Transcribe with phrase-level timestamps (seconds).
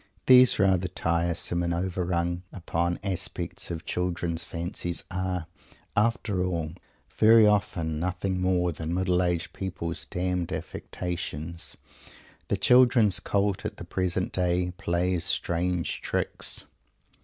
[0.25, 5.45] These rather tiresome and over rung upon aspects of children's fancies are,
[5.95, 6.71] after all,
[7.15, 11.77] very often nothing more than middle aged people's damned affectations.
[12.47, 16.65] The children's cult at the present day plays strange tricks.